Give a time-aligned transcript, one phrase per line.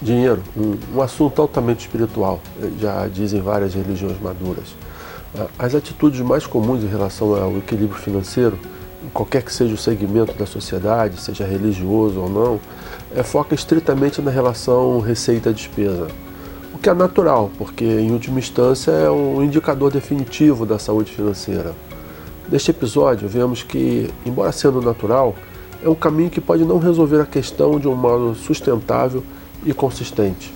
[0.00, 2.40] Dinheiro, um, um, assunto altamente espiritual,
[2.78, 4.76] já dizem várias religiões maduras.
[5.34, 8.58] Ah, as atitudes mais comuns em relação ao equilíbrio financeiro,
[9.14, 12.60] qualquer que seja o segmento da sociedade, seja religioso ou não,
[13.14, 16.08] é, foca estritamente na relação receita-despesa.
[16.74, 21.74] O que é natural, porque em última instância é um indicador definitivo da saúde financeira.
[22.50, 25.34] Neste episódio, vemos que, embora sendo natural,
[25.82, 29.22] é um caminho que pode não resolver a questão de um modo sustentável
[29.66, 30.54] e consistente.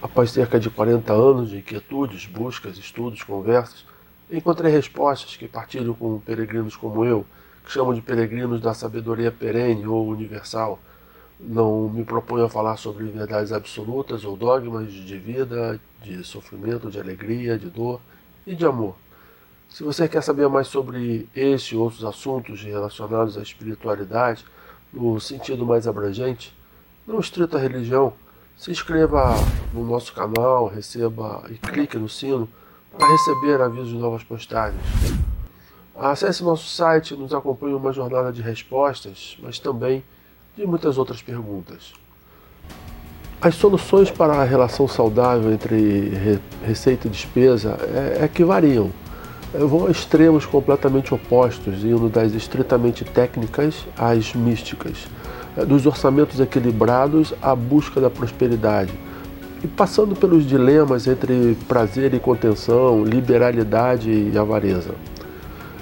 [0.00, 3.84] Após cerca de 40 anos de inquietudes, buscas, estudos, conversas,
[4.30, 7.26] encontrei respostas que partilho com peregrinos como eu,
[7.64, 10.78] que chamam de peregrinos da sabedoria perene ou universal.
[11.40, 17.00] Não me proponho a falar sobre verdades absolutas ou dogmas de vida, de sofrimento, de
[17.00, 18.00] alegria, de dor
[18.46, 18.94] e de amor.
[19.72, 24.44] Se você quer saber mais sobre este e outros assuntos relacionados à espiritualidade,
[24.92, 26.54] no sentido mais abrangente,
[27.06, 28.12] não estrito à religião,
[28.54, 29.34] se inscreva
[29.72, 32.46] no nosso canal, receba e clique no sino
[32.98, 34.82] para receber avisos de novas postagens.
[35.96, 40.04] Acesse nosso site e nos acompanhe uma jornada de respostas, mas também
[40.54, 41.94] de muitas outras perguntas.
[43.40, 47.78] As soluções para a relação saudável entre receita e despesa
[48.20, 48.92] é, é que variam
[49.52, 55.06] vão a extremos completamente opostos, indo das estritamente técnicas às místicas,
[55.56, 58.92] é, dos orçamentos equilibrados à busca da prosperidade,
[59.62, 64.94] e passando pelos dilemas entre prazer e contenção, liberalidade e avareza.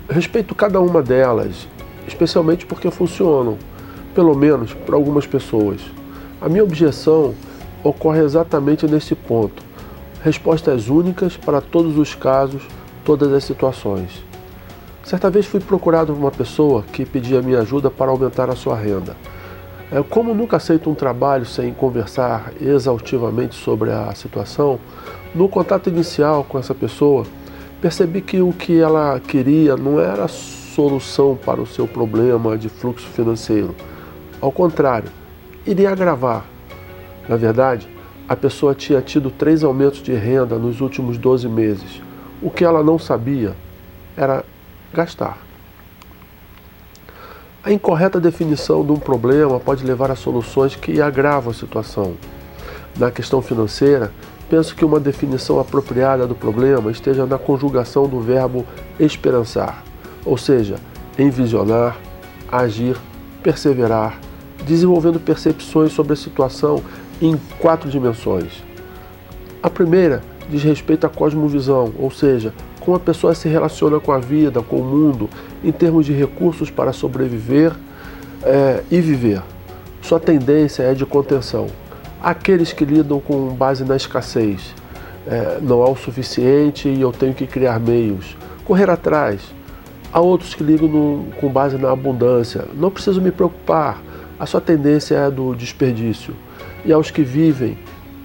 [0.08, 1.68] respeito cada uma delas,
[2.06, 3.56] especialmente porque funcionam,
[4.14, 5.80] pelo menos para algumas pessoas.
[6.40, 7.34] A minha objeção
[7.84, 9.62] ocorre exatamente nesse ponto.
[10.22, 12.62] Respostas únicas para todos os casos
[13.04, 14.24] todas as situações.
[15.02, 18.76] Certa vez fui procurado por uma pessoa que pedia minha ajuda para aumentar a sua
[18.76, 19.16] renda.
[19.90, 24.78] É, como nunca aceito um trabalho sem conversar exaustivamente sobre a situação,
[25.34, 27.24] no contato inicial com essa pessoa,
[27.80, 33.08] percebi que o que ela queria não era solução para o seu problema de fluxo
[33.08, 33.74] financeiro.
[34.40, 35.10] Ao contrário,
[35.66, 36.44] iria agravar.
[37.28, 37.88] Na verdade,
[38.28, 42.09] a pessoa tinha tido três aumentos de renda nos últimos 12 meses
[42.42, 43.54] o que ela não sabia
[44.16, 44.44] era
[44.92, 45.38] gastar.
[47.62, 52.14] A incorreta definição de um problema pode levar a soluções que agravam a situação.
[52.96, 54.10] Na questão financeira,
[54.48, 58.64] penso que uma definição apropriada do problema esteja na conjugação do verbo
[58.98, 59.84] esperançar,
[60.24, 60.76] ou seja,
[61.18, 61.98] envisionar,
[62.50, 62.96] agir,
[63.42, 64.18] perseverar,
[64.64, 66.82] desenvolvendo percepções sobre a situação
[67.20, 68.62] em quatro dimensões.
[69.62, 74.18] A primeira diz respeito à cosmovisão, ou seja, como a pessoa se relaciona com a
[74.18, 75.30] vida, com o mundo,
[75.62, 77.72] em termos de recursos para sobreviver
[78.42, 79.42] é, e viver.
[80.02, 81.68] Sua tendência é de contenção.
[82.22, 84.74] Aqueles que lidam com base na escassez,
[85.26, 89.40] é, não há o suficiente e eu tenho que criar meios, correr atrás.
[90.12, 94.02] Há outros que ligam no, com base na abundância, não preciso me preocupar,
[94.38, 96.34] a sua tendência é do desperdício.
[96.84, 97.76] E aos que vivem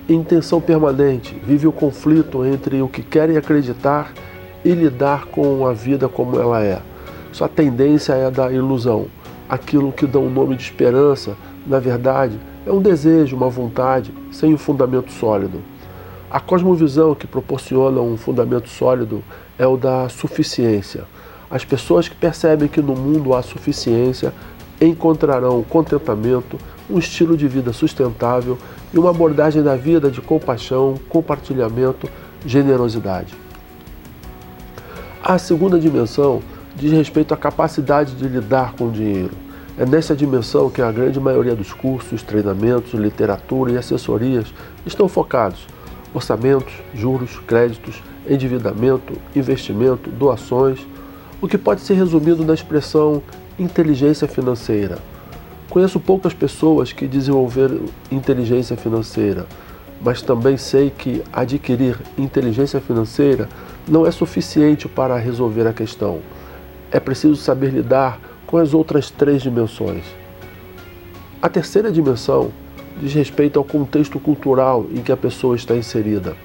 [0.07, 4.13] em tensão permanente, vive o conflito entre o que querem acreditar
[4.63, 6.79] e lidar com a vida como ela é.
[7.31, 9.07] Sua tendência é da ilusão.
[9.49, 11.35] Aquilo que dá um nome de esperança,
[11.65, 15.61] na verdade, é um desejo, uma vontade, sem um fundamento sólido.
[16.29, 19.23] A cosmovisão que proporciona um fundamento sólido
[19.57, 21.03] é o da suficiência.
[21.49, 24.33] As pessoas que percebem que no mundo há suficiência
[24.79, 26.57] encontrarão contentamento,
[26.89, 28.57] um estilo de vida sustentável
[28.95, 32.09] e uma abordagem da vida de compaixão, compartilhamento,
[32.45, 33.33] generosidade.
[35.21, 36.41] A segunda dimensão
[36.77, 39.31] diz respeito à capacidade de lidar com o dinheiro.
[39.77, 44.53] É nessa dimensão que a grande maioria dos cursos, treinamentos, literatura e assessorias
[44.85, 45.67] estão focados.
[46.13, 50.79] Orçamentos, juros, créditos, endividamento, investimento, doações,
[51.41, 53.21] o que pode ser resumido na expressão
[53.59, 54.97] inteligência financeira.
[55.75, 59.45] Conheço poucas pessoas que desenvolveram inteligência financeira,
[60.01, 63.49] mas também sei que adquirir inteligência financeira
[63.85, 66.19] não é suficiente para resolver a questão.
[66.89, 70.05] É preciso saber lidar com as outras três dimensões.
[71.41, 72.51] A terceira dimensão
[73.01, 76.37] diz respeito ao contexto cultural em que a pessoa está inserida.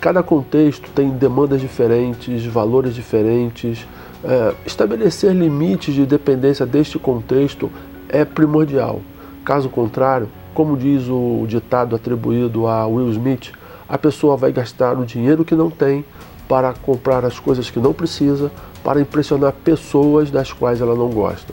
[0.00, 3.86] Cada contexto tem demandas diferentes, valores diferentes.
[4.24, 7.70] É, estabelecer limites de dependência deste contexto
[8.14, 9.00] é primordial.
[9.44, 13.50] Caso contrário, como diz o ditado atribuído a Will Smith,
[13.88, 16.04] a pessoa vai gastar o dinheiro que não tem
[16.48, 18.52] para comprar as coisas que não precisa,
[18.84, 21.52] para impressionar pessoas das quais ela não gosta.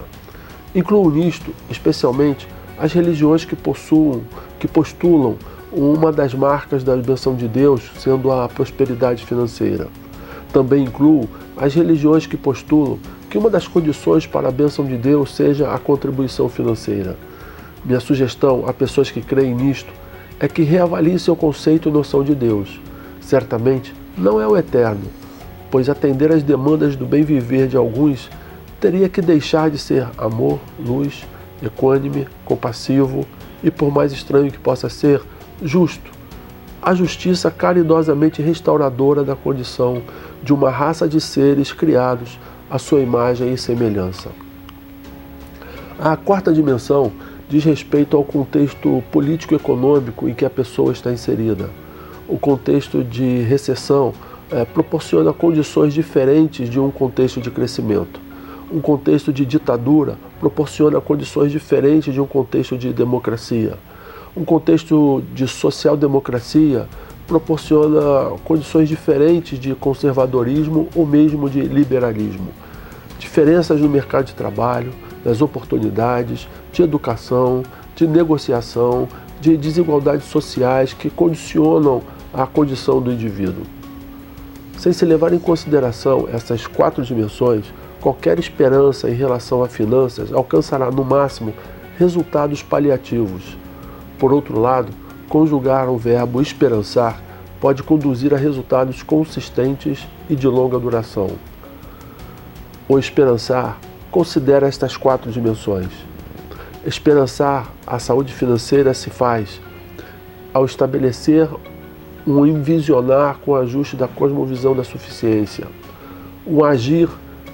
[0.75, 2.47] Incluo nisto, especialmente,
[2.77, 4.21] as religiões que possuam,
[4.59, 5.35] que postulam
[5.71, 9.87] uma das marcas da benção de Deus sendo a prosperidade financeira.
[10.53, 11.27] Também incluo
[11.57, 12.99] as religiões que postulam
[13.31, 17.15] que uma das condições para a bênção de Deus seja a contribuição financeira.
[17.85, 19.89] Minha sugestão a pessoas que creem nisto
[20.37, 22.81] é que reavaliem seu conceito e noção de Deus.
[23.21, 25.05] Certamente não é o eterno,
[25.71, 28.29] pois atender às demandas do bem viver de alguns
[28.81, 31.23] teria que deixar de ser amor, luz,
[31.63, 33.25] equânime, compassivo
[33.63, 35.21] e, por mais estranho que possa ser,
[35.63, 36.11] justo.
[36.81, 40.01] A justiça caridosamente restauradora da condição
[40.43, 42.37] de uma raça de seres criados
[42.71, 44.29] à sua imagem e semelhança.
[45.99, 47.11] A quarta dimensão
[47.49, 51.69] diz respeito ao contexto político-econômico em que a pessoa está inserida.
[52.29, 54.13] O contexto de recessão
[54.49, 58.21] é, proporciona condições diferentes de um contexto de crescimento.
[58.71, 63.77] Um contexto de ditadura proporciona condições diferentes de um contexto de democracia.
[64.35, 66.87] Um contexto de social-democracia
[67.31, 72.49] proporciona condições diferentes de conservadorismo ou mesmo de liberalismo.
[73.17, 74.91] Diferenças no mercado de trabalho,
[75.23, 77.63] nas oportunidades, de educação,
[77.95, 79.07] de negociação,
[79.39, 82.01] de desigualdades sociais que condicionam
[82.33, 83.63] a condição do indivíduo.
[84.77, 87.63] Sem se levar em consideração essas quatro dimensões,
[88.01, 91.53] qualquer esperança em relação a finanças alcançará no máximo
[91.97, 93.57] resultados paliativos.
[94.19, 94.91] Por outro lado,
[95.31, 97.21] conjugar o verbo esperançar
[97.61, 101.29] pode conduzir a resultados consistentes e de longa duração.
[102.85, 103.79] O esperançar
[104.11, 105.87] considera estas quatro dimensões.
[106.85, 109.61] Esperançar a saúde financeira se faz
[110.53, 111.47] ao estabelecer
[112.27, 115.65] um envisionar com ajuste da cosmovisão da suficiência,
[116.45, 117.07] um agir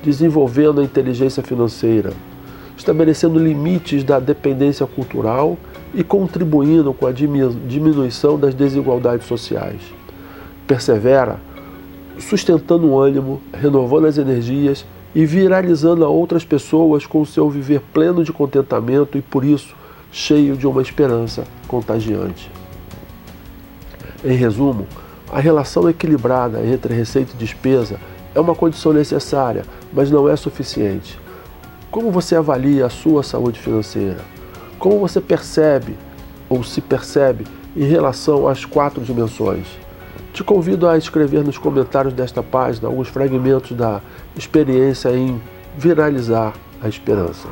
[0.04, 2.12] desenvolvendo a inteligência financeira,
[2.76, 5.60] estabelecendo limites da dependência cultural
[5.94, 9.82] e contribuindo com a diminuição das desigualdades sociais.
[10.68, 11.40] Persevera,
[12.20, 14.86] sustentando o ânimo, renovando as energias
[15.16, 19.76] e viralizando a outras pessoas com seu viver pleno de contentamento e, por isso,
[20.12, 22.52] cheio de uma esperança contagiante.
[24.24, 24.86] Em resumo,
[25.32, 28.00] a relação equilibrada entre receita e despesa
[28.36, 31.20] é uma condição necessária, mas não é suficiente.
[31.90, 34.37] Como você avalia a sua saúde financeira?
[34.80, 35.98] Como você percebe
[36.48, 37.46] ou se percebe
[37.76, 39.66] em relação às quatro dimensões?
[40.34, 44.02] Te convido a escrever nos comentários desta página alguns fragmentos da
[44.36, 45.42] experiência em
[45.76, 47.48] viralizar a esperança.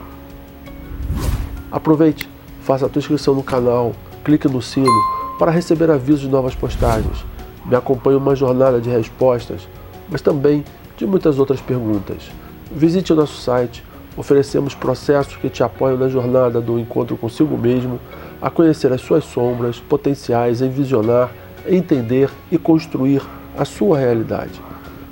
[1.71, 2.29] Aproveite,
[2.61, 3.93] faça a tua inscrição no canal,
[4.23, 5.01] clique no sino
[5.39, 7.25] para receber avisos de novas postagens.
[7.65, 9.67] Me acompanhe uma jornada de respostas,
[10.09, 10.63] mas também
[10.95, 12.29] de muitas outras perguntas.
[12.71, 13.83] Visite o nosso site
[14.17, 17.99] Oferecemos processos que te apoiam na jornada do encontro consigo mesmo,
[18.41, 21.31] a conhecer as suas sombras, potenciais, envisionar,
[21.67, 23.21] entender e construir
[23.57, 24.61] a sua realidade.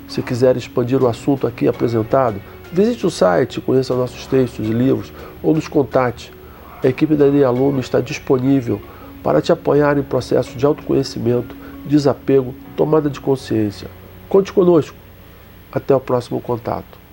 [0.08, 2.40] Se quiser expandir o assunto aqui apresentado,
[2.72, 5.12] visite o site, conheça nossos textos e livros
[5.42, 6.32] ou nos contate.
[6.82, 8.80] A equipe da Enem Aluno está disponível
[9.22, 11.56] para te apoiar em processos de autoconhecimento,
[11.86, 13.88] desapego, tomada de consciência.
[14.28, 14.96] Conte conosco.
[15.72, 17.03] Até o próximo contato.